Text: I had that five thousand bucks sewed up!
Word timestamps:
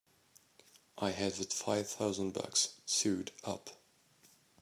I 0.97 1.11
had 1.11 1.33
that 1.33 1.53
five 1.53 1.87
thousand 1.87 2.31
bucks 2.33 2.69
sewed 2.87 3.31
up! 3.43 3.69